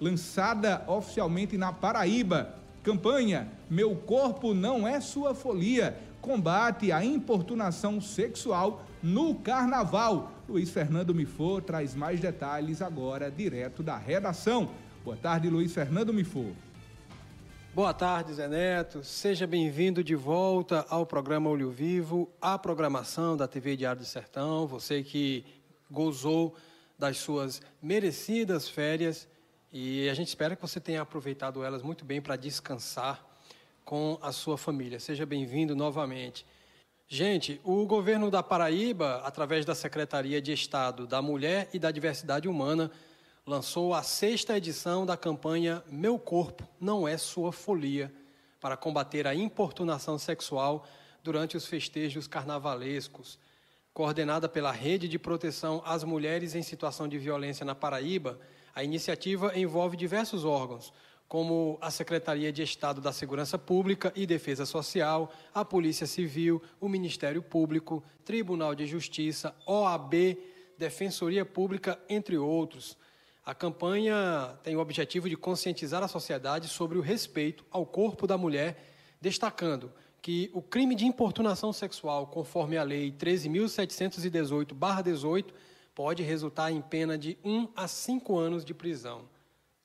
[0.00, 2.54] lançada oficialmente na Paraíba.
[2.82, 10.32] Campanha Meu Corpo Não É Sua Folia combate a importunação sexual no carnaval.
[10.48, 14.68] Luiz Fernando Mifor traz mais detalhes agora, direto da redação.
[15.04, 16.50] Boa tarde, Luiz Fernando Mifor.
[17.72, 19.04] Boa tarde, Zé Neto.
[19.04, 24.66] Seja bem-vindo de volta ao programa Olho Vivo, a programação da TV Diário do Sertão.
[24.66, 25.44] Você que
[25.88, 26.56] gozou
[26.98, 29.28] das suas merecidas férias
[29.78, 33.22] e a gente espera que você tenha aproveitado elas muito bem para descansar
[33.84, 34.98] com a sua família.
[34.98, 36.46] Seja bem-vindo novamente.
[37.06, 42.48] Gente, o governo da Paraíba, através da Secretaria de Estado da Mulher e da Diversidade
[42.48, 42.90] Humana,
[43.44, 48.10] lançou a sexta edição da campanha Meu Corpo Não É Sua Folia,
[48.58, 50.86] para combater a importunação sexual
[51.22, 53.38] durante os festejos carnavalescos.
[53.92, 58.40] Coordenada pela Rede de Proteção às Mulheres em Situação de Violência na Paraíba,
[58.76, 60.92] a iniciativa envolve diversos órgãos,
[61.26, 66.86] como a Secretaria de Estado da Segurança Pública e Defesa Social, a Polícia Civil, o
[66.86, 70.36] Ministério Público, Tribunal de Justiça, OAB,
[70.76, 72.98] Defensoria Pública, entre outros.
[73.46, 78.36] A campanha tem o objetivo de conscientizar a sociedade sobre o respeito ao corpo da
[78.36, 78.76] mulher,
[79.22, 85.46] destacando que o crime de importunação sexual, conforme a Lei 13.718-18,
[85.96, 89.22] pode resultar em pena de 1 a 5 anos de prisão.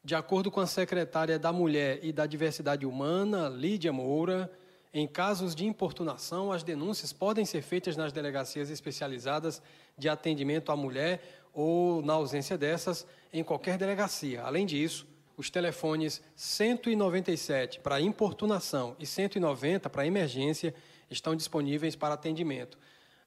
[0.03, 4.51] De acordo com a secretária da Mulher e da Diversidade Humana, Lídia Moura,
[4.93, 9.61] em casos de importunação, as denúncias podem ser feitas nas delegacias especializadas
[9.97, 14.43] de atendimento à mulher ou, na ausência dessas, em qualquer delegacia.
[14.43, 20.75] Além disso, os telefones 197 para importunação e 190 para emergência
[21.09, 22.77] estão disponíveis para atendimento.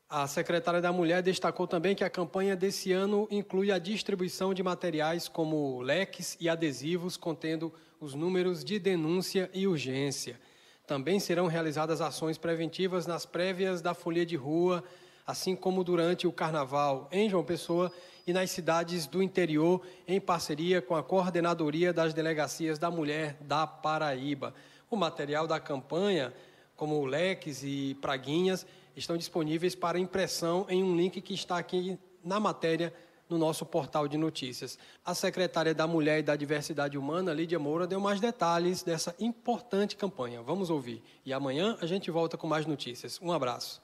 [0.09, 4.63] A secretária da Mulher destacou também que a campanha desse ano inclui a distribuição de
[4.63, 10.39] materiais como leques e adesivos contendo os números de denúncia e urgência.
[10.87, 14.85] Também serão realizadas ações preventivas nas prévias da folia de rua,
[15.27, 17.91] assim como durante o carnaval em João Pessoa
[18.27, 23.67] e nas cidades do interior, em parceria com a Coordenadoria das Delegacias da Mulher da
[23.67, 24.55] Paraíba.
[24.91, 26.33] O material da campanha,
[26.77, 28.67] como leques e praguinhas,
[28.97, 32.93] estão disponíveis para impressão em um link que está aqui na matéria
[33.29, 34.79] no nosso portal de notícias.
[35.05, 39.97] A secretária da Mulher e da Diversidade Humana, Lídia Moura, deu mais detalhes dessa importante
[39.97, 40.43] campanha.
[40.43, 41.03] Vamos ouvir.
[41.25, 43.19] E amanhã a gente volta com mais notícias.
[43.23, 43.83] Um abraço.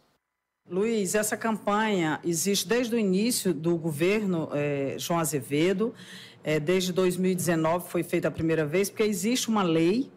[0.69, 5.94] Luiz, essa campanha existe desde o início do governo é, João Azevedo.
[6.44, 10.10] É, desde 2019 foi feita a primeira vez, porque existe uma lei,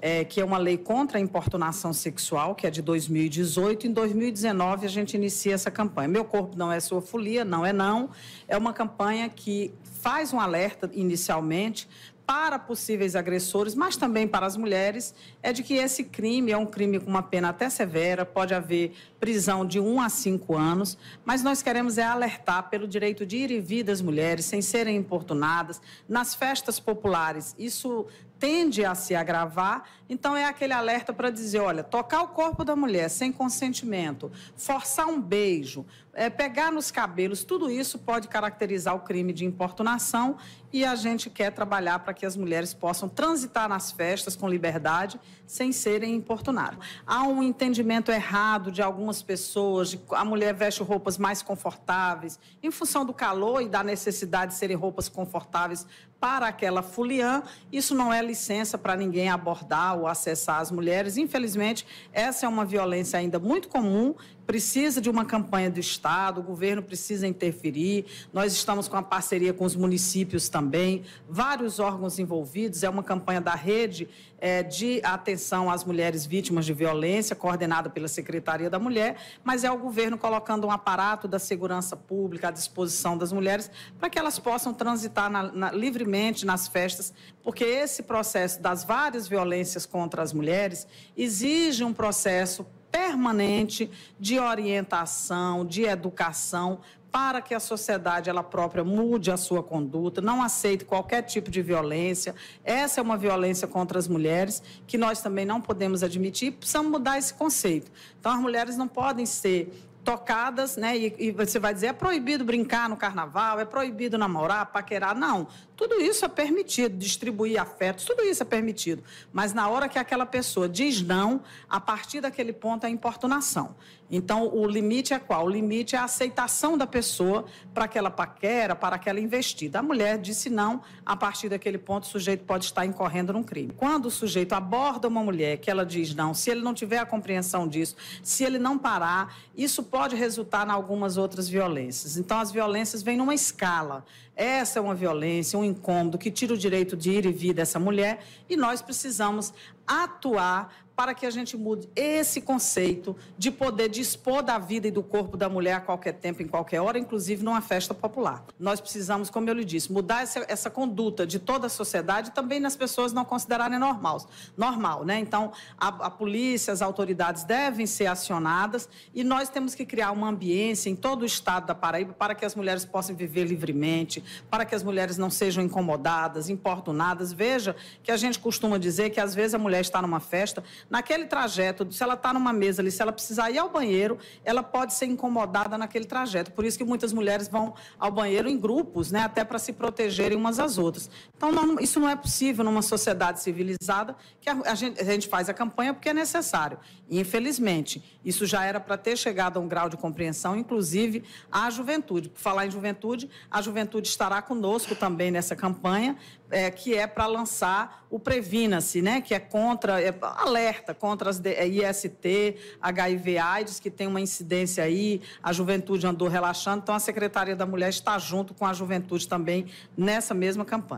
[0.00, 3.86] é, que é uma lei contra a importunação sexual, que é de 2018.
[3.86, 6.08] Em 2019 a gente inicia essa campanha.
[6.08, 8.10] Meu corpo não é sua folia, não é não.
[8.46, 11.88] É uma campanha que faz um alerta inicialmente
[12.28, 16.66] para possíveis agressores, mas também para as mulheres, é de que esse crime é um
[16.66, 21.42] crime com uma pena até severa, pode haver prisão de um a cinco anos, mas
[21.42, 25.80] nós queremos é alertar pelo direito de ir e vir das mulheres sem serem importunadas
[26.06, 27.54] nas festas populares.
[27.58, 28.04] Isso
[28.38, 32.76] tende a se agravar, então é aquele alerta para dizer, olha, tocar o corpo da
[32.76, 35.84] mulher sem consentimento, forçar um beijo,
[36.18, 40.36] é, pegar nos cabelos, tudo isso pode caracterizar o crime de importunação
[40.72, 45.18] e a gente quer trabalhar para que as mulheres possam transitar nas festas com liberdade
[45.46, 46.80] sem serem importunadas.
[47.06, 52.70] Há um entendimento errado de algumas pessoas, de a mulher veste roupas mais confortáveis, em
[52.70, 55.86] função do calor e da necessidade de serem roupas confortáveis
[56.20, 57.44] para aquela fuliã.
[57.70, 61.16] Isso não é licença para ninguém abordar ou acessar as mulheres.
[61.16, 64.16] Infelizmente, essa é uma violência ainda muito comum
[64.48, 66.07] precisa de uma campanha do Estado,
[66.38, 68.06] o governo precisa interferir.
[68.32, 72.82] Nós estamos com a parceria com os municípios também, vários órgãos envolvidos.
[72.82, 74.08] É uma campanha da rede
[74.40, 79.70] é, de atenção às mulheres vítimas de violência, coordenada pela Secretaria da Mulher, mas é
[79.70, 84.38] o governo colocando um aparato da segurança pública à disposição das mulheres para que elas
[84.38, 90.32] possam transitar na, na, livremente nas festas, porque esse processo das várias violências contra as
[90.32, 90.86] mulheres
[91.16, 96.80] exige um processo permanente de orientação, de educação,
[97.10, 101.62] para que a sociedade ela própria mude a sua conduta, não aceite qualquer tipo de
[101.62, 102.34] violência.
[102.62, 107.18] Essa é uma violência contra as mulheres que nós também não podemos admitir, precisamos mudar
[107.18, 107.90] esse conceito.
[108.20, 110.96] Então as mulheres não podem ser tocadas, né?
[110.96, 115.14] E, e, você vai dizer é proibido brincar no carnaval, é proibido namorar, paquerar.
[115.14, 115.46] Não,
[115.76, 119.04] tudo isso é permitido, distribuir afetos, tudo isso é permitido.
[119.30, 123.76] Mas na hora que aquela pessoa diz não, a partir daquele ponto é importunação.
[124.10, 125.46] Então, o limite é qual?
[125.46, 127.44] O limite é a aceitação da pessoa
[127.74, 129.80] para aquela paquera, para aquela investida.
[129.80, 133.72] A mulher disse não, a partir daquele ponto o sujeito pode estar incorrendo num crime.
[133.76, 137.06] Quando o sujeito aborda uma mulher que ela diz não, se ele não tiver a
[137.06, 142.16] compreensão disso, se ele não parar, isso pode resultar em algumas outras violências.
[142.16, 144.04] Então, as violências vêm numa escala.
[144.34, 147.78] Essa é uma violência, um incômodo que tira o direito de ir e vir dessa
[147.78, 149.52] mulher e nós precisamos
[149.86, 155.00] atuar para que a gente mude esse conceito de poder dispor da vida e do
[155.00, 158.44] corpo da mulher a qualquer tempo, em qualquer hora, inclusive numa festa popular.
[158.58, 162.58] Nós precisamos, como eu lhe disse, mudar essa, essa conduta de toda a sociedade também
[162.58, 165.20] nas pessoas não considerarem normal, normal, né?
[165.20, 170.28] Então, a, a polícia, as autoridades devem ser acionadas e nós temos que criar uma
[170.28, 174.20] ambiência em todo o estado da Paraíba para que as mulheres possam viver livremente,
[174.50, 177.32] para que as mulheres não sejam incomodadas, importunadas.
[177.32, 181.26] Veja que a gente costuma dizer que às vezes a mulher está numa festa, naquele
[181.26, 184.94] trajeto, se ela está numa mesa ali, se ela precisar ir ao banheiro, ela pode
[184.94, 186.52] ser incomodada naquele trajeto.
[186.52, 190.36] Por isso que muitas mulheres vão ao banheiro em grupos, né, até para se protegerem
[190.36, 191.10] umas às outras.
[191.36, 195.28] Então, não, isso não é possível numa sociedade civilizada, que a, a, gente, a gente
[195.28, 196.78] faz a campanha porque é necessário.
[197.08, 201.70] E, infelizmente, isso já era para ter chegado a um grau de compreensão, inclusive a
[201.70, 202.28] juventude.
[202.28, 206.16] Por falar em juventude, a juventude estará conosco também nessa campanha,
[206.50, 211.44] é, que é para lançar o Previna-se, né, que é contra, é, alerta contra as
[211.44, 217.00] é, IST, HIV, AIDS, que tem uma incidência aí, a juventude andou relaxando, então a
[217.00, 219.66] Secretaria da Mulher está junto com a juventude também
[219.96, 220.78] nessa mesma campanha.